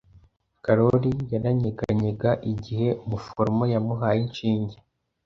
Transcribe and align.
Karoli 0.63 1.11
yaranyeganyega 1.31 2.29
igihe 2.51 2.87
umuforomo 3.03 3.63
yamuhaye 3.73 4.19
inshinge. 4.25 4.75